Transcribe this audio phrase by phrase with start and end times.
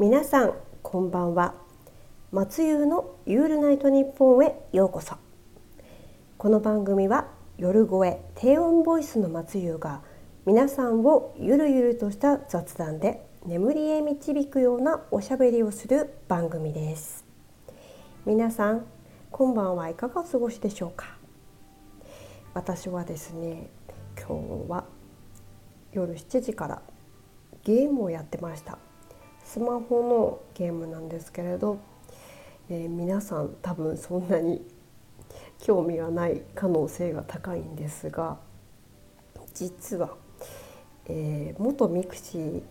[0.00, 1.56] 皆さんこんばんは。
[2.30, 5.16] 松優のユールナイトニッポンへようこそ。
[6.36, 10.02] この番組は夜声低音ボイスの松優が
[10.46, 17.24] 皆さんをゆるゆるとした雑談で眠りへ導くようなおしゃべりをする番組です。
[18.24, 18.86] 皆さん
[19.32, 21.18] 今晩はいかがお過ごしでしょうか。
[22.54, 23.68] 私はですね
[24.16, 24.28] 今
[24.64, 24.84] 日は
[25.90, 26.82] 夜7時から
[27.64, 28.78] ゲームをやってました。
[29.48, 31.78] スマホのゲームなんですけれど、
[32.68, 34.62] えー、皆さん多分そんなに
[35.58, 38.36] 興味がない可能性が高いんですが
[39.54, 40.10] 実は、
[41.06, 42.62] えー、元ミクシー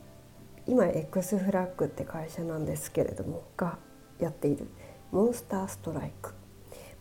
[0.67, 3.79] 今 X フラッグって会社なんですけれどもが
[4.19, 4.67] やっている
[5.11, 6.35] モンスターストライク。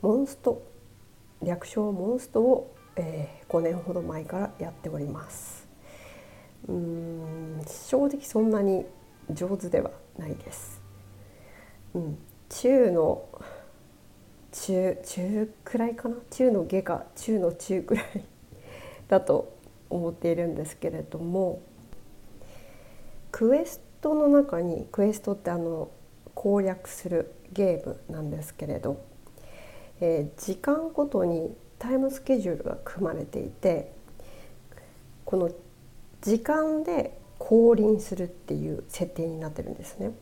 [0.01, 0.63] モンスト
[1.43, 5.69] 略称モンストを、えー、5年ほど前からやっております。
[6.67, 8.87] うん正直そんなに
[9.33, 10.81] 上手ではないです。
[11.95, 13.29] うん、中の
[14.53, 16.17] 中中くらいかな？
[16.31, 17.05] 中の下か。
[17.15, 18.05] 中の中くらい
[19.09, 19.53] だと
[19.91, 21.61] 思っているんですけれども
[23.31, 25.91] クエストの中にクエストってあの
[26.35, 29.01] 攻略するゲームなんですけれど、
[30.01, 33.93] えー、時間ごとにタイムスケジュールが組まれていて
[35.25, 35.51] この
[36.23, 40.13] 時間で降臨するっていう設定になってるんですね。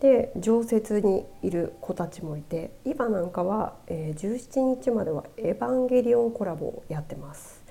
[0.00, 7.64] で常設にいる子たちもいて今なんかは、え、17日までは「エヴァンゲリオン」コラボをやってます。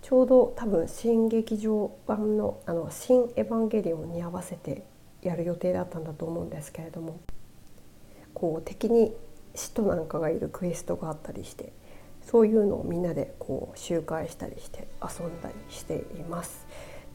[0.00, 4.84] ちょうど多分新劇場版の「あの新エヴァンゲリオン」に合わせて
[5.20, 7.20] やる予定だったんだと思うんですけれども
[8.32, 9.14] こう敵に
[9.54, 11.72] 使徒なんかがいるクエストがあったりして
[12.22, 16.66] そういうのをみんなでこう周回したりして遊んだりしています。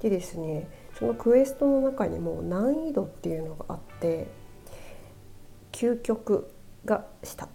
[0.03, 0.67] でですね
[0.99, 4.27] そのクエストの中にも難易度っていうのがあって
[5.71, 6.51] 究極
[6.85, 7.47] が下。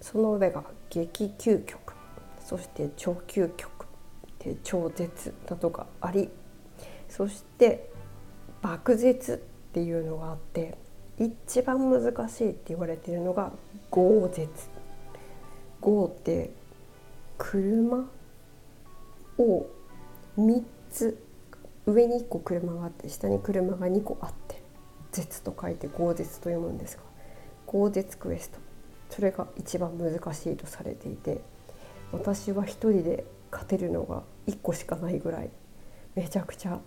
[0.00, 1.94] その上が激究極。
[2.40, 3.86] そして超究極。
[4.38, 6.30] で超絶などがあり。
[7.08, 7.90] そして
[8.62, 10.78] 爆絶っていうのがあって
[11.18, 13.52] 一番難しいって言われてるのが
[13.90, 14.48] 豪絶。
[15.80, 16.50] 豪って
[17.36, 18.08] 車
[19.38, 19.66] を
[20.38, 21.25] 3つ
[21.86, 24.62] 上に1個車があって下に車が2個あって
[25.12, 27.02] 「絶」と書いて「豪絶」と読むんですが
[27.66, 28.58] 豪絶クエスト
[29.10, 31.40] それが一番難しいとされていて
[32.12, 35.50] 私は一人で勝てるのが1個しかないぐらい
[36.14, 36.80] めちゃくちゃ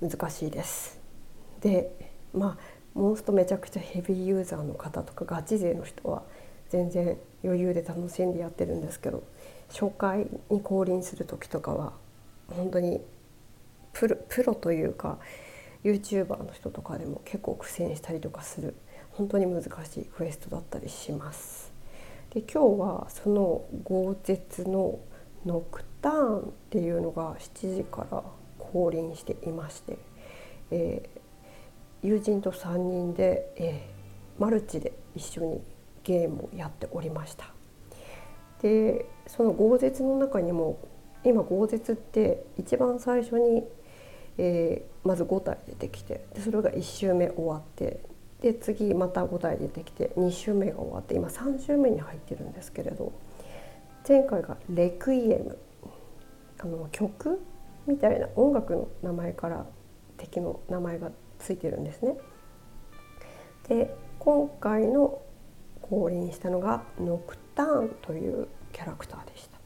[0.00, 1.00] 難しいです。
[1.60, 6.22] でまあモンストめちゃくちゃヘビーユーザーの方とかガチ勢の人は
[6.68, 9.24] 全然余裕で楽しんでやってるんですけど
[9.68, 11.94] 初回に降臨する時とかは
[12.48, 13.00] 本当に
[13.94, 15.18] プロプロというか
[15.84, 18.74] YouTuber の人とかでも結構苦戦したりとかする
[19.12, 21.72] 本当に難しいクエストだったりします。
[22.30, 24.98] で今日はその豪絶の
[25.46, 28.24] ノクターンっていうのが7時から
[28.58, 29.98] 降臨していまして、
[30.70, 35.62] えー、友人と3人で、えー、マルチで一緒に
[36.02, 37.46] ゲームをやっておりました。
[38.62, 40.78] でその豪絶の中にも
[41.22, 43.64] 今豪絶って一番最初に
[44.38, 48.00] えー、まず5体出てきてでそれが1周目終わって
[48.40, 53.12] で次また5体出てきて2周目が終わって今3周目に入ってるんですけれど
[54.06, 55.58] 前回が「レクイエム」
[56.60, 57.40] あの曲
[57.86, 59.66] みたいな音楽の名前から
[60.16, 62.16] 敵の名前がついてるんですね。
[63.68, 65.20] で今回の
[65.80, 69.58] 降臨したのがノクターンというキャラクターでした。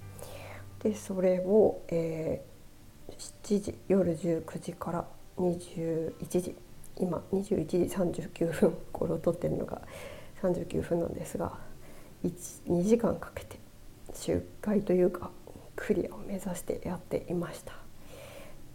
[0.82, 2.57] でそれを、え7
[3.60, 5.06] 時夜19時から
[5.38, 6.56] 21時。
[7.00, 9.80] 今21時39分頃撮ってるのが
[10.42, 11.56] 39分なんですが
[12.24, 13.60] 2時間かけて
[14.14, 15.30] 周回というか
[15.76, 17.74] クリアを目指してやっていました。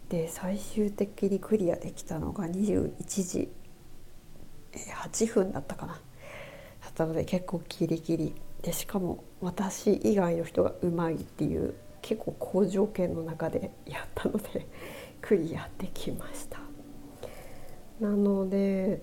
[0.08, 3.52] で最終的にクリアできたのが21時
[4.72, 5.92] 8分だったかな。
[5.92, 5.98] だ
[6.88, 8.34] ったので結構ギリギリ。
[8.62, 11.74] でしかも私以外の人がうまいっていう
[12.04, 14.66] 結構好条件の中でやったので
[15.22, 16.58] クリアできました
[17.98, 19.02] なので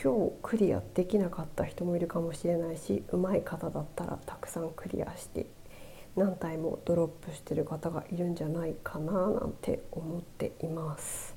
[0.00, 5.46] 今日クリアできなかった人もいるかもしれないし上手い方だったらたくさんクリアして
[6.14, 11.36] 何体もドロップしてる方がいるんじゃないかななんて思っています。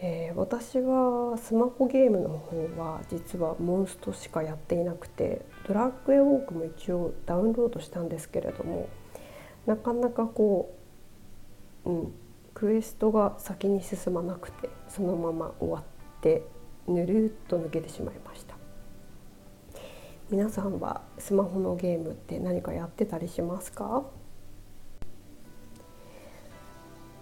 [0.00, 8.88] えー、私はスマホゲームの方は実はモンストしかやっていなくてドラッグエウォークも一応ダウンロードしたんですけれども
[9.68, 10.74] なかなかこ
[11.84, 12.12] う、うん、
[12.54, 16.42] クエストが先に進まなくてそのまま終わって
[16.86, 18.56] ぬるっと抜けてしまいました。
[20.30, 24.04] 皆さんはスマホのゲームって何かやってたりしますか？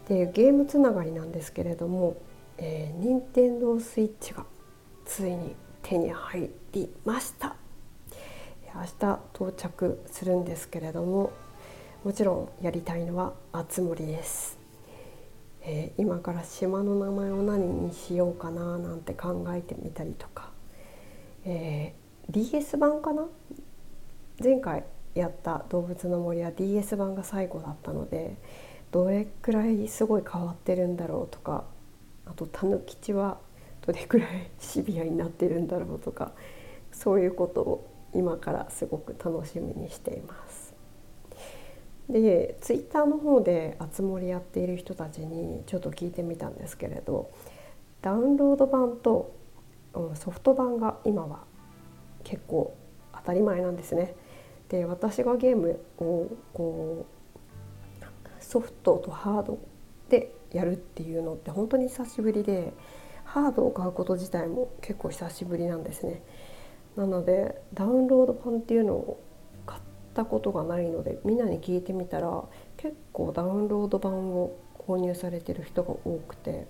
[0.09, 2.17] でゲームつながりなんですけれども、
[2.59, 4.47] えー、任天堂スイッチが
[5.05, 7.57] ついに手に入りました。
[8.73, 11.33] 明日到着するんですけれども
[12.07, 14.61] もちろんやりたいのはあつ森です、
[15.63, 20.51] えー、今から島の名前を何にしようかななんて考えてみたりとか、
[21.45, 23.27] えー、DS 版かな？
[24.41, 24.85] 前回
[25.17, 28.37] やった「動物の森」は DS 版が最後だったので
[28.93, 31.65] どれくらいすごい変わってるんだろうとか
[32.25, 33.41] あとたぬきちは
[33.85, 36.31] どれくらいシビアになってるんだろうとか
[36.93, 40.66] そういうことを今からすごく楽しみにしています。
[42.09, 47.31] でツイッターの方であつ森やっている人たちにちょっと聞いてみたんですけれど
[48.03, 49.35] ダウンロード版と
[50.15, 51.41] ソフト版が今は
[52.23, 52.77] 結構
[53.13, 54.15] 当たり前なんですね。
[54.69, 57.17] で私がゲームをこう
[58.41, 59.59] ソフトとハード
[60.09, 62.73] でやるっていうのって本当に久しぶりで
[63.25, 66.23] ハードを買うこと自体も結構久しぶりなんですね。
[66.97, 69.21] なのでダウンロード版っていうのを
[70.23, 72.43] ったことがないのでみんなに聞いてみたら
[72.79, 76.67] 結構ダウンロード版を購入されてる人が多くて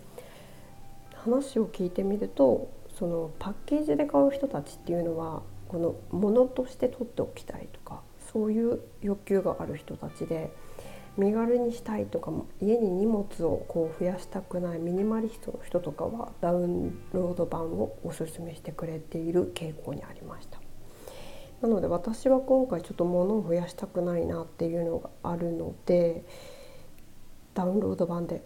[1.15, 8.01] 話を聞いてみるとそのパッケージで買う人たちっていうのはこのものとして取っておきたいとか
[8.33, 10.51] そういう欲求がある人たちで
[11.17, 20.66] 身軽にしたいとか家に荷物をこう増やしたくないミニマリストの人とかはダウンロード版をおすすめしてくれている傾向にありました。
[21.63, 26.25] なので私は今回ちょっと物を増やしたくないなっていうのがあるので
[27.55, 28.43] ダウンロード版で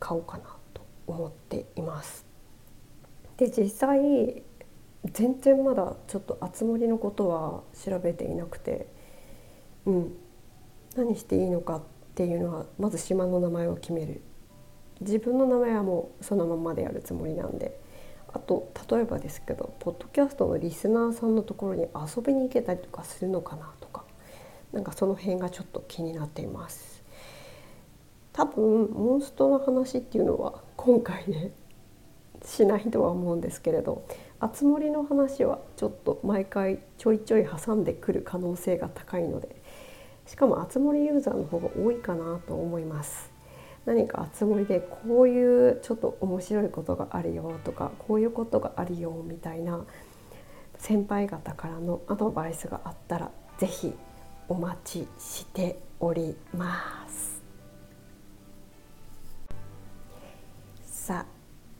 [0.00, 2.24] 買おうかなと思っています。
[3.36, 4.42] で実際
[5.12, 8.86] 全然まだちょっとあつ森のことは調べていなくて
[9.86, 10.16] うん。
[10.96, 11.82] 何していいのかっ
[12.14, 14.22] ていうのはまず島の名前を決める。
[15.00, 17.78] 自分の名前はもうそのままでやるつもりなんで。
[18.34, 24.04] あと例えばですけどポッドキャストのリスナーさんのところに遊びに行けたりとかするのかなとか
[24.72, 27.02] なんかその辺がちょっと気になっています。
[28.32, 31.52] 多分モンストの話っていうのは今回ね
[32.44, 34.04] しないとは思うんですけれど
[34.40, 39.54] あつ森の話はちょっと毎回ちょいちょい挟んでくる可能性が高いので
[40.26, 43.33] しかもあつ森ユーザーの方が多いかなと思います。
[43.86, 49.84] 何かあつ森でこういうちょっと面白いことがあるよとかこういうことがあるよみたいな
[50.78, 53.92] 先輩方からのアドバイスがあったら是非
[54.48, 57.42] お待ちしております。
[60.84, 61.26] さあ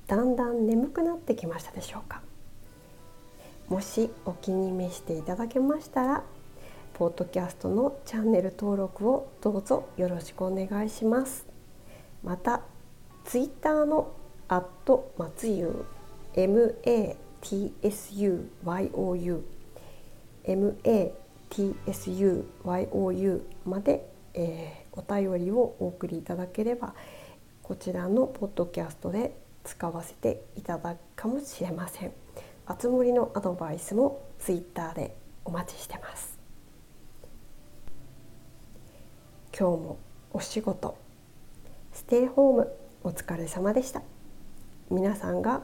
[0.07, 2.21] だんだん眠くなってきましたでしょうか？
[3.69, 6.23] もしお気に召していただけましたら
[6.93, 11.54] ポッドキャストのチャンネル登録をどうぞよろしくお願いします。
[12.25, 12.63] また
[13.25, 14.13] ツイッターの
[14.49, 15.85] アット松優
[16.35, 17.13] MATSUYOU
[21.51, 26.95] MATSUYOU まで、えー、お便りをお送りいただければ
[27.63, 32.13] こちらのポッドキャストで使わせていただくかもしれません。
[32.67, 36.39] あつ森のアドバイスもツイッターでお待ちしてます。
[39.57, 39.99] 今日も
[40.33, 41.04] お仕事
[41.95, 42.73] ステイホーム
[43.05, 44.03] お疲れ様でした。
[44.91, 45.63] 皆さんが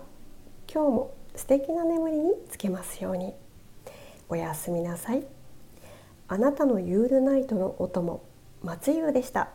[0.73, 3.35] 今日も素敵な眠りにつけますように。
[4.29, 5.25] おやすみなさい。
[6.29, 8.23] あなたのユールナイトのお供
[8.63, 9.49] 松優でした。